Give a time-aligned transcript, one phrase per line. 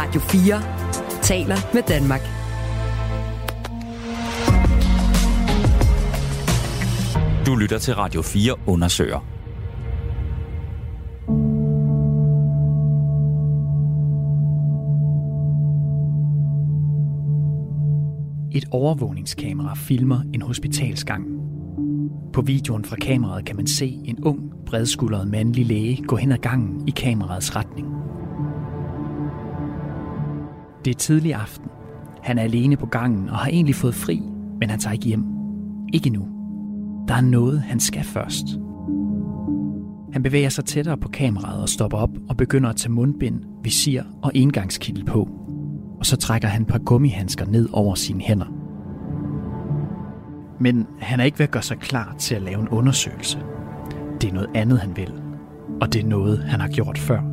[0.00, 0.62] Radio 4
[1.22, 2.20] taler med Danmark.
[7.46, 9.18] Du lytter til Radio 4 undersøger.
[18.52, 21.26] Et overvågningskamera filmer en hospitalsgang.
[22.32, 26.38] På videoen fra kameraet kan man se en ung, bredskuldret mandlig læge gå hen ad
[26.38, 27.99] gangen i kameraets retning.
[30.84, 31.68] Det er tidlig aften.
[32.22, 34.22] Han er alene på gangen og har egentlig fået fri,
[34.60, 35.24] men han tager ikke hjem.
[35.92, 36.26] Ikke nu.
[37.08, 38.44] Der er noget, han skal først.
[40.12, 44.02] Han bevæger sig tættere på kameraet og stopper op og begynder at tage mundbind, visir
[44.22, 45.28] og engangskilde på.
[45.98, 48.46] Og så trækker han et par gummihandsker ned over sine hænder.
[50.60, 53.38] Men han er ikke ved at gøre sig klar til at lave en undersøgelse.
[54.20, 55.12] Det er noget andet, han vil.
[55.80, 57.29] Og det er noget, han har gjort før.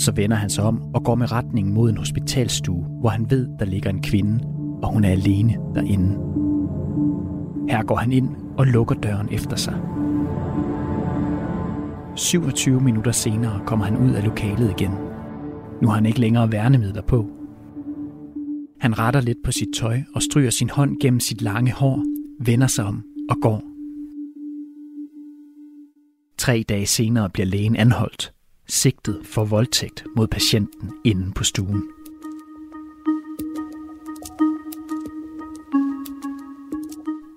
[0.00, 3.48] Så vender han sig om og går med retning mod en hospitalstue, hvor han ved,
[3.58, 4.44] der ligger en kvinde,
[4.82, 6.08] og hun er alene derinde.
[7.68, 9.74] Her går han ind og lukker døren efter sig.
[12.16, 14.90] 27 minutter senere kommer han ud af lokalet igen.
[15.82, 17.26] Nu har han ikke længere værnemidler på.
[18.80, 22.04] Han retter lidt på sit tøj og stryger sin hånd gennem sit lange hår,
[22.44, 23.62] vender sig om og går.
[26.38, 28.32] Tre dage senere bliver lægen anholdt,
[28.70, 31.82] sigtet for voldtægt mod patienten inde på stuen.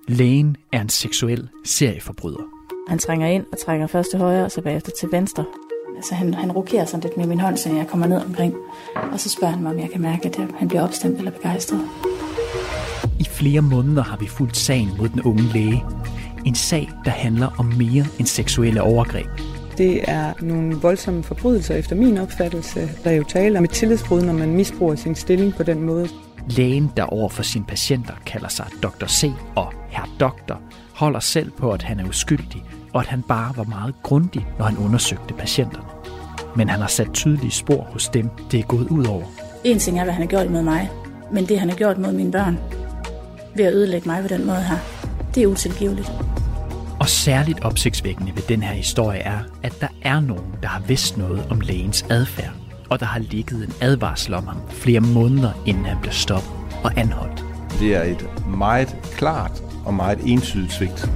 [0.08, 2.42] Lægen er en seksuel serieforbryder.
[2.88, 5.44] Han trænger ind og trænger først til højre og så bagefter til venstre.
[5.96, 8.54] Altså han, han rokerer sådan lidt med min hånd, så jeg kommer ned omkring.
[9.12, 11.88] Og så spørger han mig, om jeg kan mærke, at han bliver opstemt eller begejstret.
[13.20, 15.84] I flere måneder har vi fulgt sagen mod den unge læge.
[16.44, 19.53] En sag, der handler om mere end seksuelle overgreb.
[19.78, 22.88] Det er nogle voldsomme forbrydelser efter min opfattelse.
[23.04, 26.08] Der er jo tale om et tillidsbrud, når man misbruger sin stilling på den måde.
[26.48, 29.06] Lægen, der over for sine patienter kalder sig Dr.
[29.06, 30.60] C og Herr Doktor,
[30.94, 34.64] holder selv på, at han er uskyldig, og at han bare var meget grundig, når
[34.64, 35.84] han undersøgte patienterne.
[36.56, 39.24] Men han har sat tydelige spor hos dem, det er gået ud over.
[39.64, 40.90] En ting er, hvad han har gjort mod mig,
[41.32, 42.58] men det han har gjort mod mine børn,
[43.56, 44.76] ved at ødelægge mig på den måde her,
[45.34, 46.12] det er utilgiveligt.
[47.04, 51.16] Og særligt opsigtsvækkende ved den her historie er, at der er nogen, der har vidst
[51.16, 52.50] noget om lægens adfærd,
[52.90, 56.50] og der har ligget en advarsel om ham flere måneder, inden han blev stoppet
[56.84, 57.44] og anholdt.
[57.80, 61.10] Det er et meget klart og meget entydigt svigt.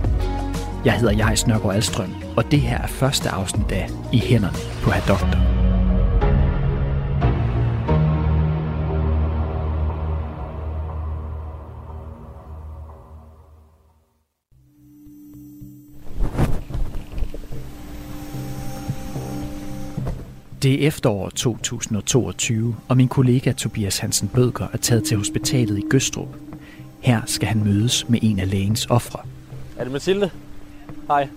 [0.85, 4.91] Jeg hedder Jais Nørgaard Alstrøm, og det her er første afsnit af I hænderne på
[4.91, 5.58] Herr Doktor.
[20.69, 25.83] Det er efterår 2022, og min kollega Tobias Hansen Bødker er taget til hospitalet i
[25.91, 26.29] Gøstrup.
[27.01, 29.19] Her skal han mødes med en af lægens ofre.
[29.77, 30.31] Er det Mathilde?
[31.07, 31.29] Hej.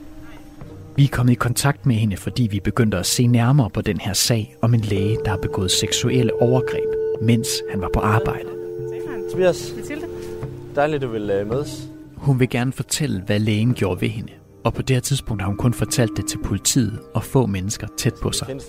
[0.96, 4.00] Vi er kommet i kontakt med hende, fordi vi begyndte at se nærmere på den
[4.00, 6.90] her sag om en læge, der har begået seksuelle overgreb,
[7.22, 8.50] mens han var på arbejde.
[9.32, 9.74] Tobias.
[9.78, 10.06] Mathilde.
[10.76, 11.88] Dejligt, du vil øh, mødes.
[12.16, 14.32] Hun vil gerne fortælle, hvad lægen gjorde ved hende.
[14.64, 17.88] Og på det her tidspunkt har hun kun fortalt det til politiet og få mennesker
[17.98, 18.48] tæt på sig.
[18.48, 18.62] Det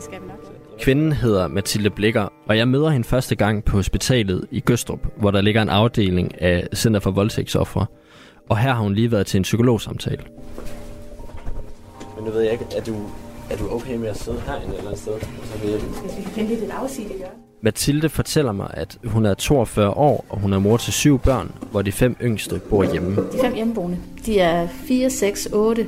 [0.00, 0.54] skal vi nok.
[0.80, 5.30] Kvinden hedder Mathilde Blikker, og jeg møder hende første gang på hospitalet i Gøstrup, hvor
[5.30, 7.86] der ligger en afdeling af Center for Voldtægtsoffre.
[8.48, 10.22] Og her har hun lige været til en psykologsamtale.
[12.16, 12.96] Men nu ved jeg ikke, er du,
[13.50, 15.12] er du okay med at sidde herinde eller et sted?
[15.20, 17.49] Så vi, Hvis vi kan finde lidt et afsigt, det gør.
[17.62, 21.52] Mathilde fortæller mig, at hun er 42 år, og hun er mor til syv børn,
[21.70, 23.16] hvor de fem yngste bor hjemme.
[23.16, 25.86] De fem hjemmeboende, de er 4, 6, 8,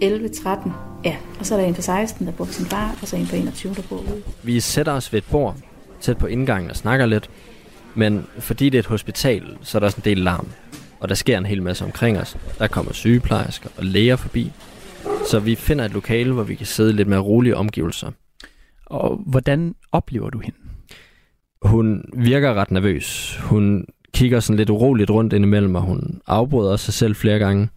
[0.00, 0.72] 11, 13.
[1.04, 3.26] Ja, og så er der en på 16, der bor sin far, og så en
[3.26, 4.22] på 21, der bor ude.
[4.42, 5.56] Vi sætter os ved et bord
[6.00, 7.30] tæt på indgangen og snakker lidt,
[7.94, 10.48] men fordi det er et hospital, så er der sådan en del larm,
[11.00, 12.36] og der sker en hel masse omkring os.
[12.58, 14.52] Der kommer sygeplejersker og læger forbi,
[15.30, 18.10] så vi finder et lokale, hvor vi kan sidde i lidt mere rolige omgivelser.
[18.86, 20.58] Og hvordan oplever du hende?
[21.62, 23.36] Hun virker ret nervøs.
[23.42, 27.68] Hun kigger sådan lidt uroligt rundt indimellem, og hun afbryder sig selv flere gange.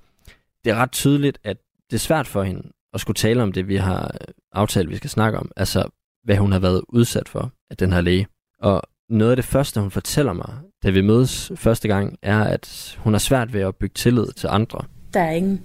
[0.63, 1.57] Det er ret tydeligt, at
[1.89, 2.61] det er svært for hende
[2.93, 5.51] at skulle tale om det, vi har øh, aftalt, vi skal snakke om.
[5.55, 5.83] Altså,
[6.23, 8.27] hvad hun har været udsat for af den her læge.
[8.59, 10.53] Og noget af det første, hun fortæller mig,
[10.83, 14.47] da vi mødes første gang, er, at hun har svært ved at bygge tillid til
[14.47, 14.79] andre.
[15.13, 15.61] Der er ingen.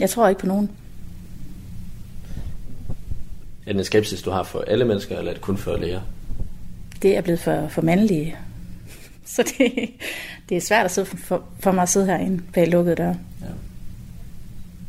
[0.00, 0.70] Jeg tror ikke på nogen
[3.70, 6.00] er det en skepsis, du har for alle mennesker, eller er det kun for læger?
[7.02, 8.36] Det er blevet for, for mandlige.
[9.26, 9.72] Så det,
[10.48, 13.16] det er svært at sidde for, for, for mig at sidde herinde bag lukkede døre.
[13.40, 13.46] Ja.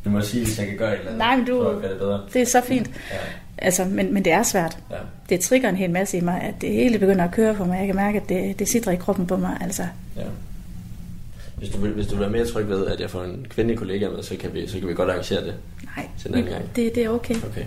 [0.05, 1.17] Du må sige, hvis jeg kan gøre et eller andet.
[1.17, 2.21] Nej, men du- For at gøre det bedre.
[2.33, 2.87] Det er så fint.
[3.11, 3.17] Ja.
[3.57, 4.77] Altså, men, men det er svært.
[4.91, 4.95] Ja.
[5.29, 7.77] Det trigger en hel masse i mig, at det hele begynder at køre for mig.
[7.79, 9.57] Jeg kan mærke, at det, det sidder i kroppen på mig.
[9.61, 9.83] Altså,
[10.17, 10.21] ja.
[11.57, 13.77] Hvis du, vil, hvis du vil være mere tryg ved, at jeg får en kvindelig
[13.79, 15.53] kollega med, så kan vi, så kan vi godt arrangere det
[15.97, 16.75] nej, til en anden gang.
[16.75, 17.35] det, det er okay.
[17.35, 17.63] Okay.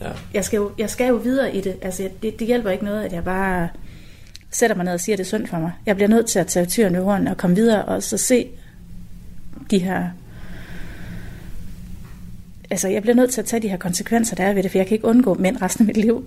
[0.00, 0.10] Ja.
[0.34, 1.76] Jeg skal, jo, jeg skal jo videre i det.
[1.82, 3.68] Altså, det, det hjælper ikke noget, at jeg bare
[4.50, 5.72] sætter mig ned og siger, at det er synd for mig.
[5.86, 8.48] Jeg bliver nødt til at tage tyren i horn og komme videre og så se
[9.70, 10.08] de her...
[12.70, 14.78] Altså, jeg bliver nødt til at tage de her konsekvenser, der er ved det, for
[14.78, 16.24] jeg kan ikke undgå mænd resten af mit liv.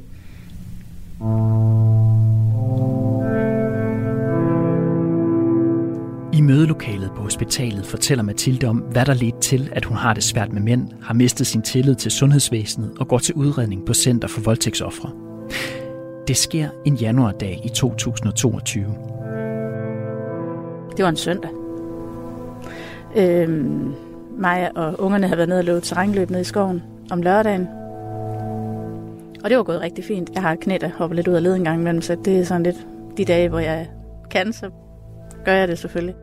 [6.34, 10.24] I mødelokalet på hospitalet fortæller Mathilde om, hvad der ledte til, at hun har det
[10.24, 14.28] svært med mænd, har mistet sin tillid til sundhedsvæsenet og går til udredning på Center
[14.28, 15.10] for Voldtægtsoffre.
[16.28, 18.84] Det sker en januardag i 2022.
[20.98, 21.50] Det var en søndag.
[23.16, 23.94] Øhm,
[24.38, 27.68] mig og ungerne havde været nede og løbet terrænløb nede i skoven om lørdagen.
[29.44, 30.30] Og det var gået rigtig fint.
[30.34, 32.40] Jeg har et knæ, der hopper lidt ud af led en gang imellem, så det
[32.40, 33.88] er sådan lidt de dage, hvor jeg
[34.32, 34.70] kan, så
[35.46, 36.16] gør jeg det selvfølgelig.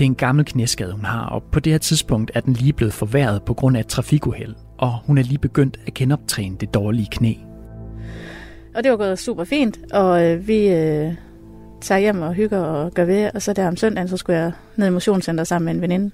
[0.00, 2.72] Det er en gammel knæskade, hun har, og på det her tidspunkt er den lige
[2.72, 6.74] blevet forværret på grund af et trafikuheld, og hun er lige begyndt at genoptræne det
[6.74, 7.34] dårlige knæ.
[8.74, 11.14] Og det var gået super fint, og øh, vi øh,
[11.80, 14.52] tager hjem og hygger og gør ved, og så der om søndagen, så skulle jeg
[14.76, 16.10] ned i motionscenter sammen med en veninde.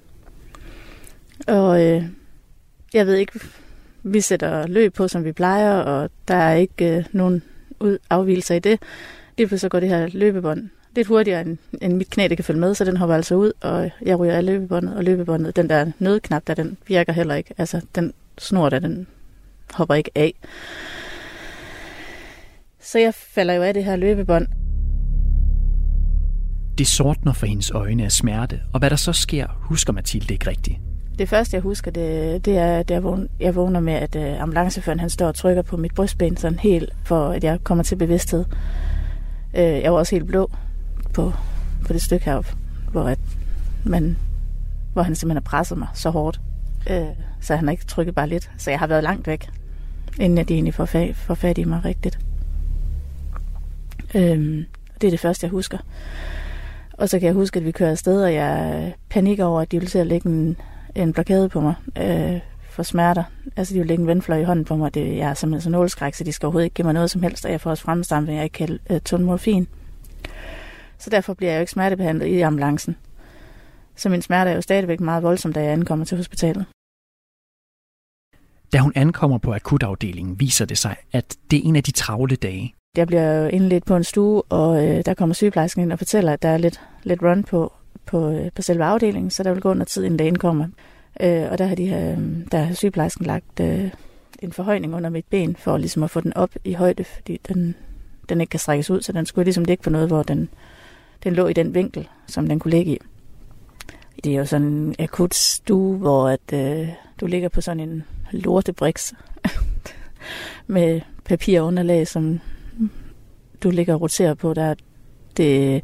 [1.47, 2.03] Og øh,
[2.93, 3.39] jeg ved ikke,
[4.03, 7.43] vi sætter løb på, som vi plejer, og der er ikke øh, nogen
[7.79, 8.79] ud afvielser i det.
[9.37, 12.43] Lige pludselig så går det her løbebånd lidt hurtigere, end, end mit knæ det kan
[12.43, 15.69] følge med, så den hopper altså ud, og jeg ryger af løbebåndet, og løbebåndet, den
[15.69, 17.53] der nødknap, der den virker heller ikke.
[17.57, 19.07] Altså, den snor der, den
[19.73, 20.33] hopper ikke af.
[22.79, 24.47] Så jeg falder jo af det her løbebånd.
[26.77, 30.49] Det sortner for hendes øjne af smerte, og hvad der så sker, husker Mathilde ikke
[30.49, 30.77] rigtigt.
[31.19, 33.03] Det første, jeg husker, det, det er, at jeg
[33.39, 36.93] jeg vågner med, at uh, ambulanceføren han står og trykker på mit brystben, sådan helt,
[37.03, 38.45] for at jeg kommer til bevidsthed.
[39.53, 40.51] Uh, jeg var også helt blå
[41.17, 41.33] på,
[41.87, 42.49] på det stykke heroppe,
[42.91, 43.19] hvor, at
[43.83, 44.17] man,
[44.93, 46.41] hvor han simpelthen har presset mig så hårdt.
[46.89, 47.07] øh,
[47.41, 48.51] så han har ikke trykket bare lidt.
[48.57, 49.49] Så jeg har været langt væk,
[50.19, 52.19] inden at de egentlig får fag, får fat i mig rigtigt.
[54.15, 54.65] Øh,
[55.01, 55.77] det er det første, jeg husker.
[56.93, 59.71] Og så kan jeg huske, at vi kører afsted, og jeg øh, panikker over, at
[59.71, 60.57] de vil til at lægge en,
[60.95, 63.23] en blokade på mig øh, for smerter.
[63.55, 64.93] Altså, de vil lægge en vendfløj i hånden på mig.
[64.93, 67.23] Det, jeg er simpelthen så nålskræk, så de skal overhovedet ikke give mig noget som
[67.23, 69.67] helst, og jeg får også fremstampet, jeg ikke kan øh, tunde morfin.
[70.99, 72.95] Så derfor bliver jeg jo ikke smertebehandlet i ambulancen.
[73.95, 76.65] Så min smerte er jo stadigvæk meget voldsom, da jeg ankommer til hospitalet.
[78.73, 82.35] Da hun ankommer på akutafdelingen, viser det sig, at det er en af de travle
[82.35, 82.73] dage.
[82.97, 86.33] Jeg bliver jo indledt på en stue, og øh, der kommer sygeplejersken ind og fortæller,
[86.33, 87.73] at der er lidt, lidt run på,
[88.05, 90.67] på, øh, på selve afdelingen, så der vil gå under tid, inden lægen kommer.
[91.21, 93.91] Øh, og der har, de, øh, der har sygeplejersken lagt øh,
[94.39, 97.75] en forhøjning under mit ben, for ligesom at få den op i højde, fordi den,
[98.29, 100.49] den ikke kan strækkes ud, så den skulle ligesom ligge på noget, hvor den,
[101.23, 102.99] den lå i den vinkel, som den kunne ligge i.
[104.23, 106.89] Det er jo sådan en akut stue, hvor at, øh,
[107.21, 109.13] du ligger på sådan en lortebriks
[110.67, 112.39] med papirunderlag, som
[113.63, 114.75] du ligger og roterer på, der
[115.37, 115.83] det,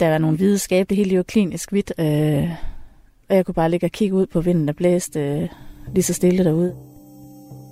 [0.00, 2.50] der er nogle hvide skab, det hele er jo klinisk hvidt, øh,
[3.28, 5.48] og jeg kunne bare ligge og kigge ud på vinden, der blæste øh,
[5.94, 6.87] lige så stille derude.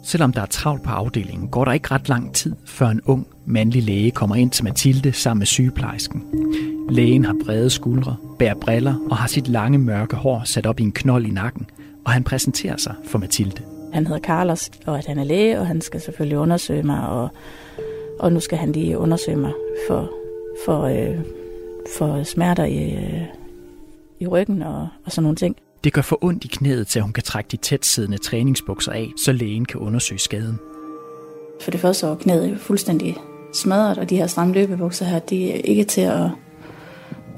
[0.03, 3.27] Selvom der er travlt på afdelingen, går der ikke ret lang tid, før en ung,
[3.47, 6.25] mandlig læge kommer ind til Mathilde sammen med sygeplejersken.
[6.91, 10.83] Lægen har brede skuldre, bærer briller og har sit lange mørke hår sat op i
[10.83, 11.67] en knold i nakken,
[12.05, 13.63] og han præsenterer sig for Mathilde.
[13.93, 17.29] Han hedder Carlos, og at han er læge, og han skal selvfølgelig undersøge mig, og,
[18.19, 19.53] og nu skal han lige undersøge mig
[19.89, 20.11] for,
[20.65, 21.21] for, øh,
[21.99, 23.23] for smerter i, øh,
[24.21, 25.57] i ryggen og, og sådan nogle ting.
[25.87, 28.93] Det gør for ondt i knæet til, at hun kan trække de tæt siddende træningsbukser
[28.93, 30.59] af, så lægen kan undersøge skaden.
[31.63, 33.17] For det første så var knæet fuldstændig
[33.55, 36.31] smadret, og de her stramme løbebukser her, de er ikke til at,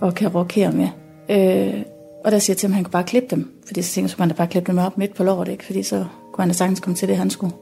[0.02, 0.88] at kan rokere med.
[1.31, 1.83] Øh,
[2.25, 4.05] og der siger jeg til ham, at han kunne bare klippe dem, fordi så tænkte
[4.05, 5.64] jeg, så kunne han da bare klippe dem op midt på låret, ikke?
[5.64, 7.55] fordi så kunne han da sagtens komme til det, han skulle.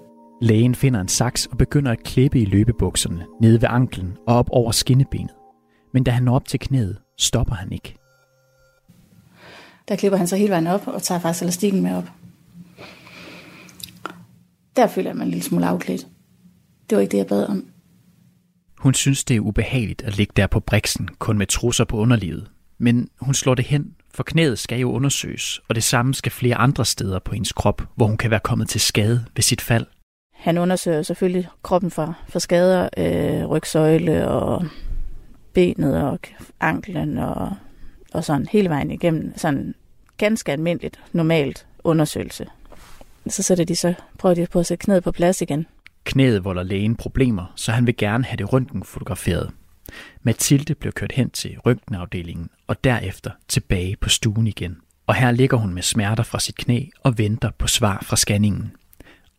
[0.43, 4.49] Lægen finder en saks og begynder at klippe i løbebukserne nede ved anklen og op
[4.51, 5.35] over skinnebenet.
[5.95, 8.06] Men da han når op til knæet, stopper han ikke.
[9.89, 12.11] Der klipper han så hele vejen op og tager faktisk elastikken med op.
[14.77, 16.07] Der føler jeg mig en lille smule afklædt.
[16.91, 17.67] Det var ikke det, jeg bad om.
[18.79, 22.51] Hun synes, det er ubehageligt at ligge der på briksen, kun med trusser på underlivet.
[22.79, 26.57] Men hun slår det hen, for knæet skal jo undersøges, og det samme skal flere
[26.57, 29.87] andre steder på hendes krop, hvor hun kan være kommet til skade ved sit fald.
[30.35, 34.65] Han undersøger selvfølgelig kroppen for, for skader, øh, rygsøjle og
[35.53, 36.19] benet og
[36.61, 37.53] anklen og,
[38.17, 39.33] og sådan hele vejen igennem.
[39.37, 39.75] Sådan
[40.17, 42.47] ganske almindeligt, normalt undersøgelse.
[43.29, 45.67] Så sætter de så, prøver de på at sætte knæet på plads igen.
[46.05, 49.51] Knæet volder lægen problemer, så han vil gerne have det røntgenfotograferet.
[50.23, 54.77] Mathilde blev kørt hen til røntgenafdelingen og derefter tilbage på stuen igen.
[55.07, 58.73] Og her ligger hun med smerter fra sit knæ og venter på svar fra scanningen.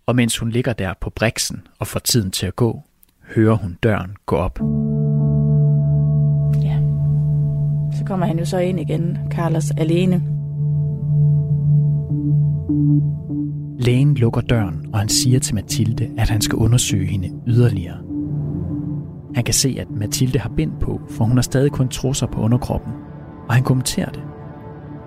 [0.05, 2.83] Og mens hun ligger der på briksen og får tiden til at gå,
[3.35, 4.59] hører hun døren gå op
[8.07, 10.21] kommer han jo så ind igen, Carlos alene.
[13.79, 17.97] Lægen lukker døren, og han siger til Mathilde, at han skal undersøge hende yderligere.
[19.35, 22.41] Han kan se, at Mathilde har bind på, for hun har stadig kun trusser på
[22.41, 22.93] underkroppen,
[23.47, 24.21] og han kommenterer det.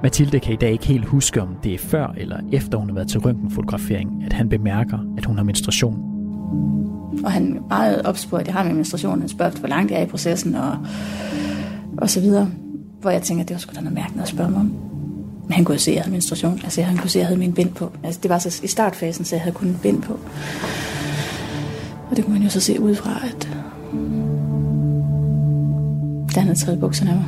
[0.03, 2.95] Mathilde kan i dag ikke helt huske, om det er før eller efter hun har
[2.95, 6.01] været til røntgenfotografering, at han bemærker, at hun har menstruation.
[7.25, 9.21] Og han er meget opspurgt, at jeg har min menstruation.
[9.21, 10.77] Han spørger, hvor langt jeg er i processen og,
[11.99, 12.51] og så videre.
[13.01, 14.75] Hvor jeg tænker, det var sgu da noget mærkeligt at spørge mig om.
[15.45, 16.61] Men han kunne se, at jeg havde menstruation.
[16.65, 17.93] Altså, han kunne se, at jeg havde min bind på.
[18.05, 20.13] Altså, det var så i startfasen, så jeg havde kun bind på.
[22.11, 23.49] Og det kunne man jo så se udefra, at
[26.35, 27.27] da han havde taget bukserne af mig.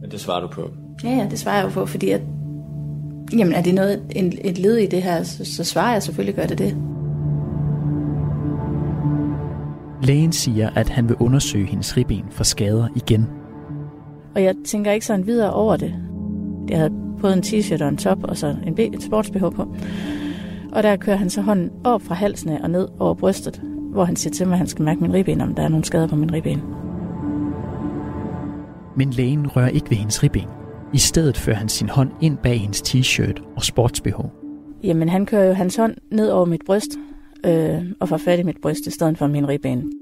[0.00, 0.70] Men det svarer du på.
[1.04, 2.20] Ja, ja, det svarer jeg jo på, fordi at,
[3.32, 6.34] jamen, er det noget, en, et led i det her, så, så svarer jeg selvfølgelig,
[6.34, 6.76] gør det det.
[10.02, 13.26] Lægen siger, at han vil undersøge hendes ribben for skader igen.
[14.34, 15.94] Og jeg tænker ikke sådan videre over det.
[16.68, 19.74] Jeg havde både en t-shirt og en top, og så en, et sports på.
[20.72, 24.16] Og der kører han så hånden op fra halsen og ned over brystet, hvor han
[24.16, 26.16] siger til mig, at han skal mærke min ribben, om der er nogle skader på
[26.16, 26.62] min ribben.
[28.96, 30.48] Men lægen rører ikke ved hendes ribben.
[30.92, 34.26] I stedet fører han sin hånd ind bag hendes t-shirt og sports -BH.
[34.82, 36.90] Jamen, han kører jo hans hånd ned over mit bryst,
[37.46, 39.92] øh, og får fat i mit bryst i stedet for min ribben.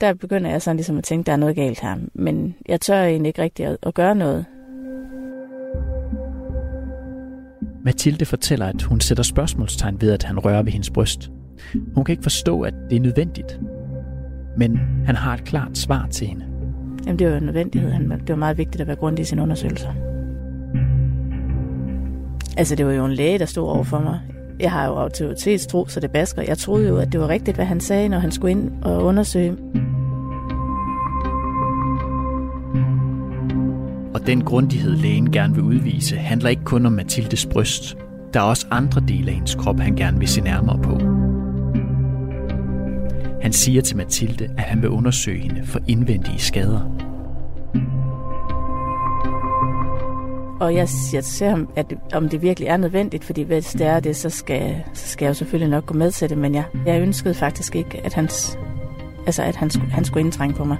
[0.00, 1.96] Der begynder jeg sådan ligesom at tænke, at der er noget galt her.
[2.14, 4.44] Men jeg tør egentlig ikke rigtig at, at gøre noget.
[7.84, 11.30] Mathilde fortæller, at hun sætter spørgsmålstegn ved, at han rører ved hendes bryst.
[11.94, 13.60] Hun kan ikke forstå, at det er nødvendigt.
[14.56, 16.46] Men han har et klart svar til hende.
[17.06, 17.90] Jamen, det var en nødvendighed.
[17.90, 20.09] Det var meget vigtigt at være grundig i sine undersøgelser.
[22.56, 24.20] Altså, det var jo en læge, der stod over for mig.
[24.60, 26.42] Jeg har jo autoritetstro, så det basker.
[26.42, 29.04] Jeg troede jo, at det var rigtigt, hvad han sagde, når han skulle ind og
[29.04, 29.56] undersøge.
[34.14, 37.96] Og den grundighed, lægen gerne vil udvise, handler ikke kun om Mathildes bryst.
[38.34, 40.98] Der er også andre dele af hendes krop, han gerne vil se nærmere på.
[43.42, 46.99] Han siger til Mathilde, at han vil undersøge hende for indvendige skader.
[50.60, 54.00] Og jeg siger til ham, at om det virkelig er nødvendigt, fordi hvis det er
[54.00, 56.64] det, så skal, så skal jeg jo selvfølgelig nok gå med til det, men jeg,
[56.86, 58.58] jeg ønskede faktisk ikke, at, hans,
[59.26, 60.76] altså at han, han skulle indtrænge på mig.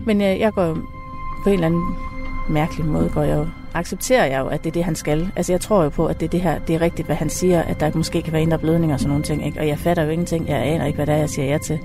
[0.00, 0.74] Men jeg, jeg går
[1.44, 1.82] på en eller anden
[2.48, 5.32] mærkelig måde, går jeg jo, accepterer jeg jo, at det er det, han skal.
[5.36, 7.30] Altså jeg tror jo på, at det, er det her det er rigtigt, hvad han
[7.30, 9.46] siger, at der måske kan være indre blødning og sådan nogle ting.
[9.46, 9.60] Ikke?
[9.60, 11.78] Og jeg fatter jo ingenting, jeg aner ikke, hvad det er, jeg siger ja til.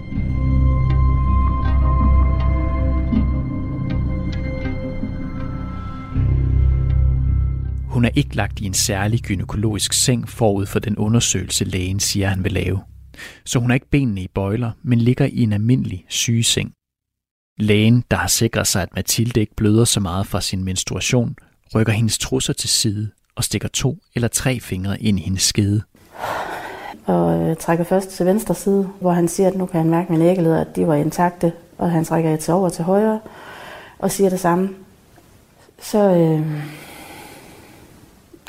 [7.91, 12.27] Hun er ikke lagt i en særlig gynækologisk seng forud for den undersøgelse, lægen siger,
[12.27, 12.79] han vil lave.
[13.45, 16.71] Så hun har ikke benene i bøjler, men ligger i en almindelig sygeseng.
[17.59, 21.35] Lægen, der har sikret sig, at Mathilde ikke bløder så meget fra sin menstruation,
[21.75, 25.81] rykker hendes trusser til side og stikker to eller tre fingre ind i hendes skede.
[27.05, 30.11] Og øh, trækker først til venstre side, hvor han siger, at nu kan han mærke
[30.11, 33.19] mine æggeleder, at de var intakte, og han trækker til over til højre
[33.99, 34.69] og siger det samme.
[35.81, 36.47] Så, øh,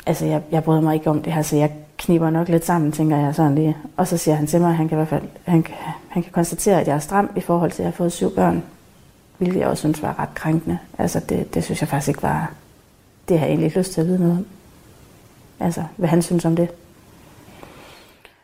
[0.05, 2.91] altså jeg, jeg bryder mig ikke om det her, så jeg kniber nok lidt sammen,
[2.91, 3.77] tænker jeg sådan lige.
[3.97, 5.75] Og så siger han til mig, at han kan i hvert fald han, kan,
[6.07, 8.35] han kan konstatere, at jeg er stram i forhold til, at jeg har fået syv
[8.35, 8.63] børn.
[9.37, 10.77] Hvilket jeg også synes var ret krænkende.
[10.97, 12.53] Altså det, det synes jeg faktisk ikke var...
[13.29, 14.45] Det har jeg egentlig ikke lyst til at vide noget om.
[15.59, 16.69] Altså, hvad han synes om det.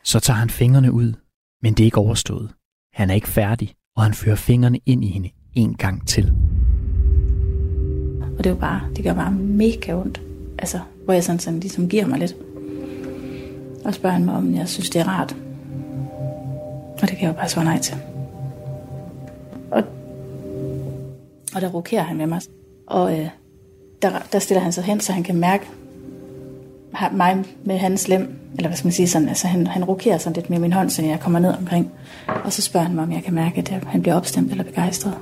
[0.04, 1.14] Så tager han fingrene ud,
[1.64, 2.52] men det er ikke overstået.
[2.94, 6.34] Han er ikke færdig, og han fører fingrene ind i hende en gang til.
[8.38, 10.22] Og det er jo bare, det gør bare mega ondt.
[10.60, 12.36] Altså, hvor jeg sådan, sådan ligesom giver mig lidt.
[13.86, 15.36] Og spørger han mig, om jeg synes, det er rart.
[17.02, 17.96] Og det kan jeg jo bare svare nej til.
[19.72, 19.84] Og,
[21.56, 22.42] og der rokerer han med mig.
[22.88, 23.28] Og øh,
[24.02, 25.66] der, der stiller han sig hen, så han kan mærke
[27.12, 28.36] mig med hans lem.
[28.58, 29.30] Eller hvad skal man sige sådan.
[29.30, 31.92] Altså han, han rokerer sådan lidt med min hånd, så jeg kommer ned omkring.
[32.28, 35.14] Og så spørger han mig, om jeg kan mærke, at han bliver opstemt eller begejstret.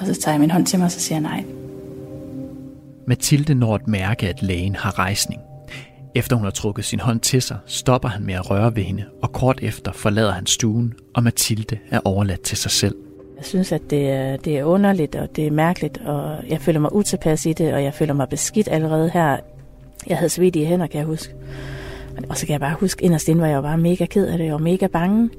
[0.00, 1.44] Og så tager jeg min hånd til mig, og så siger jeg nej.
[3.06, 5.40] Mathilde når at mærke, at lægen har rejsning.
[6.14, 9.04] Efter hun har trukket sin hånd til sig, stopper han med at røre ved hende,
[9.22, 12.94] og kort efter forlader han stuen, og Mathilde er overladt til sig selv.
[13.36, 16.80] Jeg synes, at det er, det er underligt, og det er mærkeligt, og jeg føler
[16.80, 19.36] mig utilpas i det, og jeg føler mig beskidt allerede her.
[20.06, 21.34] Jeg havde svedige hænder, kan jeg huske.
[22.28, 24.38] Og så kan jeg bare huske, inderst inden var jeg jo bare mega ked af
[24.38, 25.30] det, og mega bange.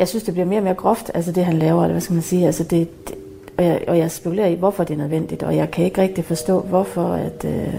[0.00, 2.14] Jeg synes, det bliver mere og mere groft, altså det han laver, eller hvad skal
[2.14, 3.14] man sige, altså det, det
[3.58, 6.24] og, jeg, og jeg spekulerer i, hvorfor det er nødvendigt, og jeg kan ikke rigtig
[6.24, 7.74] forstå, hvorfor at, øh,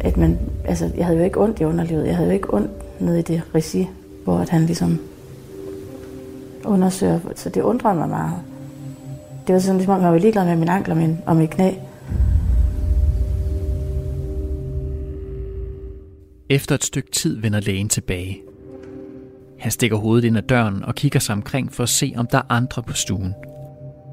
[0.00, 2.70] at man, altså jeg havde jo ikke ondt i underlivet, jeg havde jo ikke ondt
[3.00, 3.88] nede i det regi,
[4.24, 4.98] hvor at han ligesom
[6.64, 8.34] undersøger, så det undrede mig meget.
[9.46, 11.48] Det var sådan, ligesom at jeg var ligeglad med min ankler og min, og min
[11.48, 11.70] knæ.
[16.48, 18.49] Efter et stykke tid vender lægen tilbage.
[19.60, 22.38] Han stikker hovedet ind ad døren og kigger sig omkring for at se, om der
[22.38, 23.34] er andre på stuen.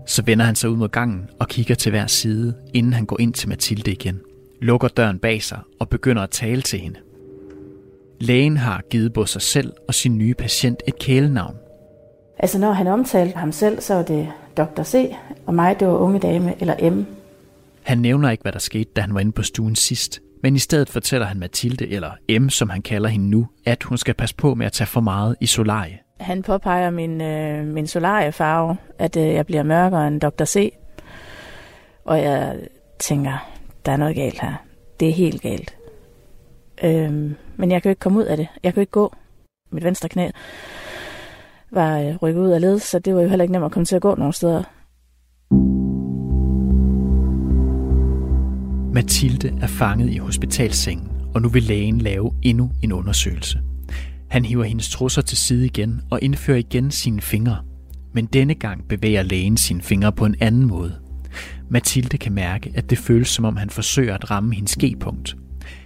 [0.06, 3.20] Så vender han sig ud mod gangen og kigger til hver side, inden han går
[3.20, 4.22] ind til Mathilde igen.
[4.62, 7.00] Lukker døren bag sig og begynder at tale til hende.
[8.20, 11.56] Lægen har givet både sig selv og sin nye patient et kælenavn.
[12.40, 14.28] Altså når han omtalte ham selv, så var det
[14.58, 14.84] Dr.
[14.84, 17.06] C, og mig det var unge dame, eller M.
[17.84, 20.60] Han nævner ikke, hvad der skete, da han var inde på stuen sidst, men i
[20.60, 24.36] stedet fortæller han Mathilde, eller M, som han kalder hende nu, at hun skal passe
[24.36, 26.00] på med at tage for meget i solarie.
[26.20, 30.46] Han påpeger min, øh, min solariefarve, at øh, jeg bliver mørkere end Dr.
[30.46, 30.74] C.
[32.06, 32.60] Og jeg
[33.00, 33.52] tænker,
[33.86, 34.54] der er noget galt her.
[35.00, 35.76] Det er helt galt.
[36.84, 38.48] Øhm, men jeg kan jo ikke komme ud af det.
[38.64, 39.16] Jeg kan jo ikke gå.
[39.72, 40.30] Mit venstre knæ
[41.72, 43.86] var øh, rykket ud af led, så det var jo heller ikke nemt at komme
[43.86, 44.64] til at gå nogen steder.
[48.94, 53.60] Mathilde er fanget i hospitalsengen, og nu vil lægen lave endnu en undersøgelse.
[54.30, 57.58] Han hiver hendes trusser til side igen og indfører igen sine fingre.
[58.14, 60.96] Men denne gang bevæger lægen sine fingre på en anden måde.
[61.70, 65.36] Mathilde kan mærke, at det føles som om han forsøger at ramme hendes G-punkt.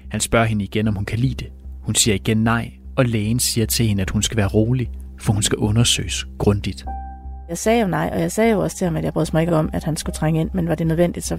[0.09, 1.47] Han spørger hende igen, om hun kan lide det.
[1.81, 5.33] Hun siger igen nej, og lægen siger til hende, at hun skal være rolig, for
[5.33, 6.85] hun skal undersøges grundigt.
[7.49, 9.41] Jeg sagde jo nej, og jeg sagde jo også til ham, at jeg brød mig
[9.41, 11.37] ikke om, at han skulle trænge ind, men var det nødvendigt, så...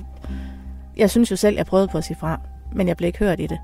[0.96, 2.40] Jeg synes jo selv, jeg prøvede på at sige fra,
[2.72, 3.59] men jeg blev ikke hørt i det.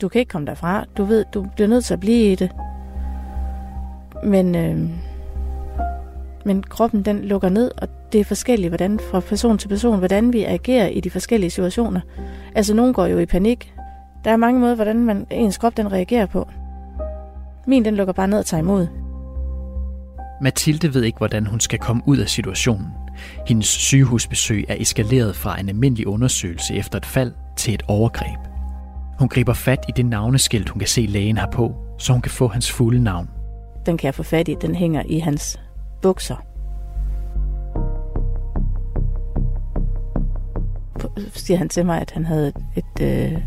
[0.00, 0.84] Du kan ikke komme derfra.
[0.96, 2.50] Du ved, du bliver nødt til at blive i det.
[4.24, 4.90] Men, øh,
[6.44, 10.32] men kroppen den lukker ned, og det er forskelligt, hvordan fra person til person, hvordan
[10.32, 12.00] vi agerer i de forskellige situationer.
[12.54, 13.74] Altså, nogen går jo i panik.
[14.24, 16.48] Der er mange måder, hvordan man, ens krop den reagerer på.
[17.66, 18.86] Min den lukker bare ned og tager imod.
[20.40, 22.86] Mathilde ved ikke, hvordan hun skal komme ud af situationen.
[23.46, 28.38] Hendes sygehusbesøg er eskaleret fra en almindelig undersøgelse efter et fald til et overgreb.
[29.18, 32.30] Hun griber fat i det navneskilt, hun kan se lægen har på, så hun kan
[32.30, 33.28] få hans fulde navn.
[33.86, 34.56] Den kan jeg få fat i.
[34.60, 35.60] Den hænger i hans
[36.02, 36.36] bukser.
[41.34, 43.38] siger han til mig, at han havde et, et øh,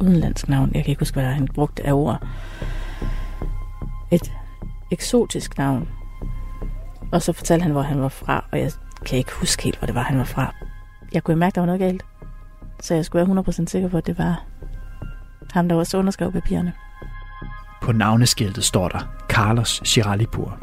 [0.00, 0.70] udenlandsk navn.
[0.74, 2.26] Jeg kan ikke huske, hvad han brugte af ord.
[4.10, 4.32] Et
[4.92, 5.88] eksotisk navn.
[7.12, 8.72] Og så fortalte han, hvor han var fra, og jeg
[9.06, 10.54] kan ikke huske helt, hvor det var, han var fra.
[11.12, 12.02] Jeg kunne mærke, at der var noget galt.
[12.80, 14.44] Så jeg skulle være 100% sikker på, at det var
[15.52, 16.72] ham, der også underskrev papirerne.
[17.82, 20.58] På navneskiltet står der Carlos Chiralipur.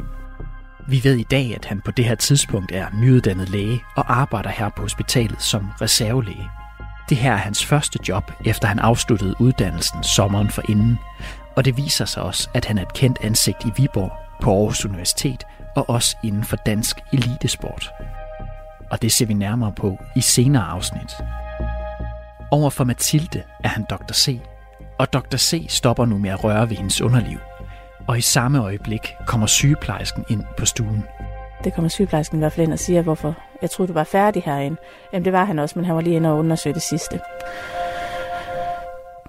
[0.88, 4.50] Vi ved i dag, at han på det her tidspunkt er nyuddannet læge og arbejder
[4.50, 6.50] her på hospitalet som reservelæge.
[7.08, 10.98] Det her er hans første job, efter han afsluttede uddannelsen sommeren for inden,
[11.56, 14.84] og det viser sig også, at han er et kendt ansigt i Viborg, på Aarhus
[14.84, 15.44] Universitet
[15.76, 17.90] og også inden for dansk elitesport.
[18.90, 21.12] Og det ser vi nærmere på i senere afsnit.
[22.50, 24.12] Over for Mathilde er han Dr.
[24.12, 24.40] C,
[24.98, 25.36] og Dr.
[25.36, 27.38] C stopper nu med at røre ved hendes underliv.
[28.08, 31.04] Og i samme øjeblik kommer sygeplejersken ind på stuen.
[31.64, 34.42] Det kommer sygeplejersken i hvert fald ind og siger, hvorfor jeg troede, du var færdig
[34.42, 34.76] herinde.
[35.12, 37.20] Jamen det var han også, men han var lige inde og undersøge det sidste.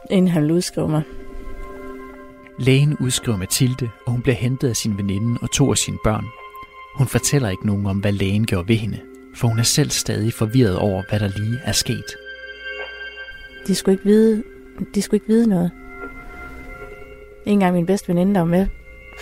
[0.10, 1.02] Inden han ville udskrive mig.
[2.60, 6.26] Lægen udskriver Mathilde, og hun bliver hentet af sin veninde og to af sine børn.
[6.98, 9.00] Hun fortæller ikke nogen om, hvad lægen gjorde ved hende,
[9.36, 12.06] for hun er selv stadig forvirret over, hvad der lige er sket.
[13.68, 14.44] De skulle ikke vide,
[14.96, 15.72] de skulle ikke vide noget.
[17.46, 18.68] Ikke engang min bedste veninde, der var med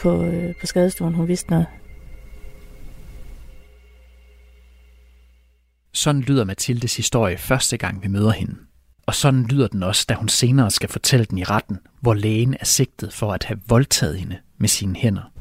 [0.02, 1.66] på, øh, på skadestuen, hun vidste noget.
[5.94, 8.56] Sådan lyder Mathildes historie første gang, vi møder hende.
[9.06, 12.56] Og sådan lyder den også, da hun senere skal fortælle den i retten, hvor lægen
[12.60, 15.32] er sigtet for at have voldtaget hende med sine hænder.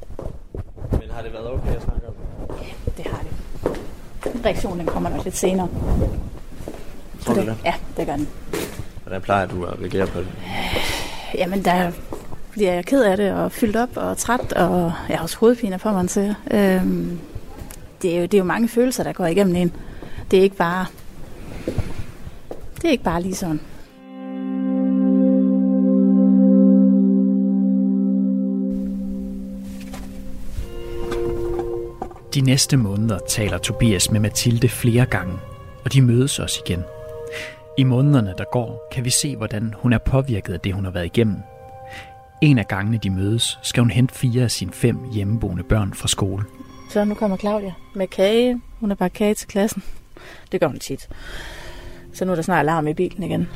[0.90, 2.14] Men har det været okay at snakke om?
[2.62, 3.30] Ja, det har det.
[4.44, 5.68] Reaktionen den kommer nok lidt senere.
[7.20, 7.56] Tror du det?
[7.64, 8.28] Ja, det gør den.
[9.02, 10.28] Hvordan plejer du at reagere på det?
[11.34, 11.90] Jamen, der,
[12.50, 15.78] Fordi jeg ked af det, og fyldt op, og træt, og jeg har også hovedpine
[15.78, 16.34] på mig til.
[16.50, 17.18] Øhm,
[18.02, 19.72] det, er jo, det er jo mange følelser, der går igennem en.
[20.30, 20.86] Det er ikke bare...
[22.76, 23.60] Det er ikke bare lige sådan.
[32.34, 35.34] De næste måneder taler Tobias med Mathilde flere gange,
[35.84, 36.82] og de mødes også igen.
[37.78, 40.92] I månederne, der går, kan vi se, hvordan hun er påvirket af det, hun har
[40.92, 41.36] været igennem.
[42.42, 46.08] En af gangene, de mødes, skal hun hente fire af sine fem hjemmeboende børn fra
[46.08, 46.44] skole.
[46.90, 48.60] Så nu kommer Claudia med kage.
[48.80, 49.82] Hun er bare kage til klassen.
[50.52, 51.08] Det gør hun tit.
[52.12, 53.48] Så nu er der snart alarm i bilen igen.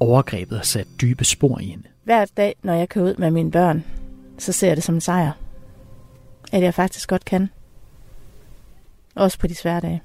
[0.00, 1.84] Overgrebet har sat dybe spor i hende.
[2.04, 3.84] Hver dag, når jeg kører ud med mine børn,
[4.38, 5.32] så ser jeg det som en sejr.
[6.54, 7.50] At jeg faktisk godt kan.
[9.14, 10.02] Også på de svære dage.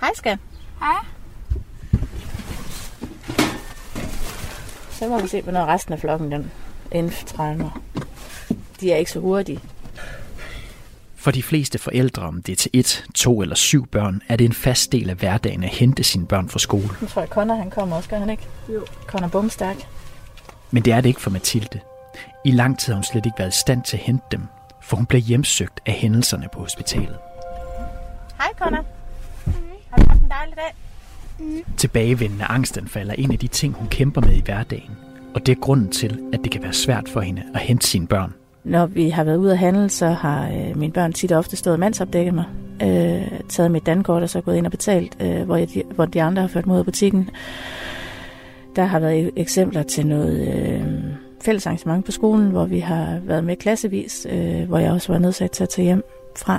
[0.00, 0.38] Hej, skat.
[0.78, 1.04] Hej.
[4.90, 6.50] Så må vi se, hvornår resten af flokken den
[6.92, 7.82] indtrænger.
[8.80, 9.60] De er ikke så hurtige.
[11.16, 14.44] For de fleste forældre, om det er til et, to eller syv børn, er det
[14.44, 16.88] en fast del af hverdagen at hente sine børn fra skole.
[17.00, 18.48] Nu tror jeg, Connor han kommer også, gør han ikke?
[18.68, 18.86] Jo.
[19.06, 19.76] Connor Bumstærk.
[20.70, 21.80] Men det er det ikke for Mathilde.
[22.46, 24.40] I lang tid har hun slet ikke været i stand til at hente dem,
[24.82, 27.16] for hun blev hjemsøgt af hændelserne på hospitalet.
[28.38, 28.84] Hej, Connor.
[29.90, 30.74] Har du haft en dejlig dag?
[31.76, 34.90] Tilbagevendende angstanfald er en af de ting, hun kæmper med i hverdagen.
[35.34, 38.06] Og det er grunden til, at det kan være svært for hende at hente sine
[38.06, 38.34] børn.
[38.64, 41.56] Når vi har været ude at handle, så har øh, mine børn tit og ofte
[41.56, 42.44] stået og mandsopdækket mig.
[42.82, 46.22] Øh, taget mit dankort og så gået ind og betalt, øh, hvor, jeg, hvor de
[46.22, 47.30] andre har ført mod butikken.
[48.76, 51.05] Der har været eksempler til noget øh,
[51.46, 55.18] fælles arrangement på skolen, hvor vi har været med klassevis, øh, hvor jeg også var
[55.18, 56.02] nødsat til at tage hjem
[56.36, 56.58] fra.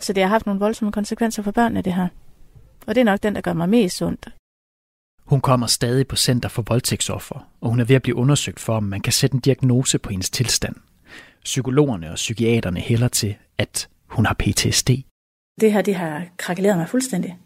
[0.00, 2.08] Så det har haft nogle voldsomme konsekvenser for børnene, det her.
[2.86, 4.28] Og det er nok den, der gør mig mest sundt.
[5.24, 8.76] Hun kommer stadig på Center for Voldtægtsoffer, og hun er ved at blive undersøgt for,
[8.76, 10.76] om man kan sætte en diagnose på hendes tilstand.
[11.44, 14.90] Psykologerne og psykiaterne hælder til, at hun har PTSD.
[15.60, 17.38] Det her, det har krakeleret mig fuldstændig.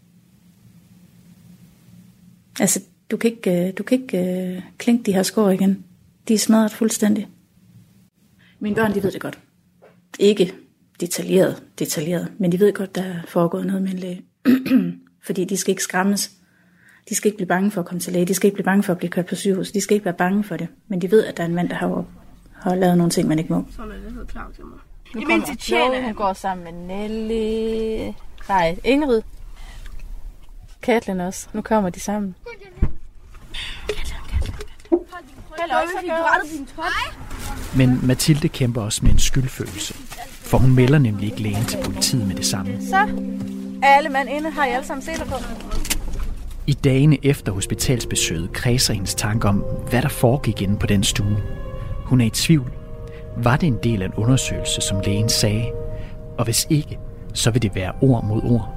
[2.61, 2.80] Altså,
[3.11, 4.18] du kan ikke, øh, du kan ikke
[4.56, 5.86] uh, klinke de her skår igen.
[6.28, 7.28] De er smadret fuldstændig.
[8.60, 9.38] Mine børn, de ved det godt.
[10.18, 10.54] Ikke
[11.00, 14.22] detaljeret, detaljeret, men de ved godt, der er foregået noget med en læge.
[15.26, 16.30] Fordi de skal ikke skræmmes.
[17.08, 18.26] De skal ikke blive bange for at komme til læge.
[18.26, 19.72] De skal ikke blive bange for at blive kørt på sygehus.
[19.72, 20.68] De skal ikke være bange for det.
[20.88, 22.04] Men de ved, at der er en mand, der har,
[22.52, 23.64] har lavet nogle ting, man ikke må.
[23.70, 24.78] Sådan er det helt klart til mig.
[25.14, 28.12] Nu Jamen, det tjener Hun går sammen med Nelly.
[28.48, 29.22] Nej, Ingrid.
[30.82, 31.48] Katlin også.
[31.52, 32.34] Nu kommer de sammen.
[37.76, 39.94] Men Mathilde kæmper også med en skyldfølelse,
[40.32, 42.78] for hun melder nemlig ikke lægen til politiet med det samme.
[42.80, 43.08] Så
[43.82, 44.50] alle mand inde.
[44.50, 45.34] Har I alle sammen seler på?
[46.66, 51.36] I dagene efter hospitalsbesøget kredser hendes tanker om, hvad der foregik inde på den stue.
[52.04, 52.72] Hun er i tvivl.
[53.36, 55.70] Var det en del af en undersøgelse, som lægen sagde?
[56.38, 56.98] Og hvis ikke,
[57.34, 58.74] så vil det være ord mod ord.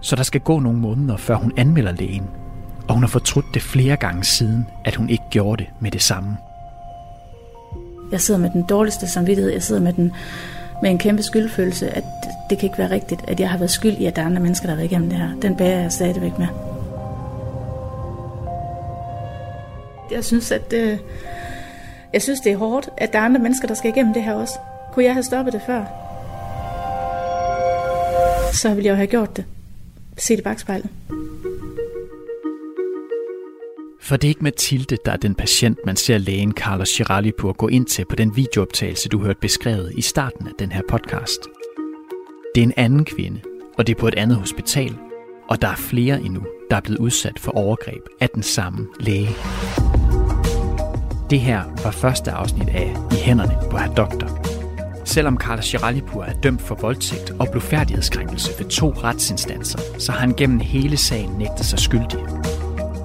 [0.00, 2.26] Så der skal gå nogle måneder, før hun anmelder lægen.
[2.88, 6.02] Og hun har fortrudt det flere gange siden, at hun ikke gjorde det med det
[6.02, 6.36] samme.
[8.12, 9.52] Jeg sidder med den dårligste samvittighed.
[9.52, 10.12] Jeg sidder med, den,
[10.82, 12.04] med en kæmpe skyldfølelse, at
[12.50, 14.42] det kan ikke være rigtigt, at jeg har været skyld i, at der er andre
[14.42, 15.34] mennesker, der har været igennem det her.
[15.42, 16.46] Den bærer jeg stadigvæk med.
[20.10, 20.98] Jeg synes, at det,
[22.12, 24.34] jeg synes, det er hårdt, at der er andre mennesker, der skal igennem det her
[24.34, 24.54] også.
[24.92, 25.84] Kunne jeg have stoppet det før?
[28.52, 29.44] Så ville jeg jo have gjort det.
[30.18, 30.90] Se det bagspejlet.
[34.02, 37.48] For det er ikke Mathilde, der er den patient, man ser lægen Carlos Giralli på
[37.48, 40.82] at gå ind til på den videooptagelse, du hørte beskrevet i starten af den her
[40.88, 41.40] podcast.
[42.54, 43.40] Det er en anden kvinde,
[43.78, 44.96] og det er på et andet hospital,
[45.48, 49.30] og der er flere endnu, der er blevet udsat for overgreb af den samme læge.
[51.30, 54.42] Det her var første afsnit af I hænderne på herr doktor.
[55.04, 60.34] Selvom Carlos Giralipur er dømt for voldtægt og blodfærdighedskrænkelse ved to retsinstanser, så har han
[60.34, 62.18] gennem hele sagen nægtet sig skyldig.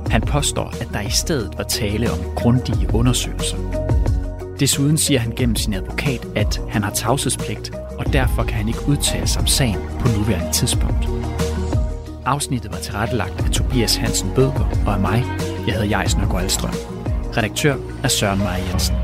[0.10, 3.58] Han påstår, at der i stedet var tale om grundige undersøgelser.
[4.60, 8.88] Desuden siger han gennem sin advokat, at han har tavshedspligt, og derfor kan han ikke
[8.88, 11.10] udtale sig om sagen på nuværende tidspunkt.
[12.26, 15.26] Afsnittet var tilrettelagt af Tobias Hansen Bødker og af mig.
[15.68, 16.74] Jeg hedder Jais Nørgaard Alstrøm.
[17.38, 18.96] Redaktør er Søren Maja Jensen.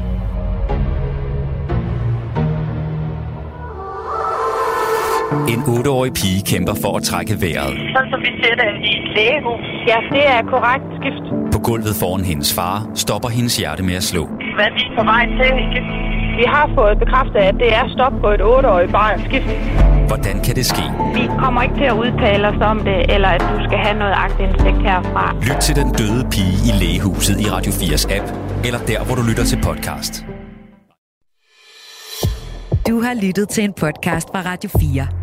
[5.54, 7.74] En 8-årig pige kæmper for at trække vejret.
[7.96, 9.66] Sådan som vi ser det i et lægehus.
[9.92, 11.26] Ja, det er korrekt skift.
[11.54, 14.24] På gulvet foran hendes far stopper hendes hjerte med at slå.
[14.56, 15.52] Hvad er vi på vej til?
[16.40, 19.48] Vi har fået bekræftet, at det er stop på et 8-årigt barn skift.
[20.08, 20.86] Hvordan kan det ske?
[21.14, 24.14] Vi kommer ikke til at udtale os om det, eller at du skal have noget
[24.26, 25.26] agtindsigt herfra.
[25.50, 28.28] Lyt til den døde pige i lægehuset i Radio 4's app,
[28.66, 30.14] eller der, hvor du lytter til podcast.
[32.90, 35.23] Du har lyttet til en podcast fra Radio 4.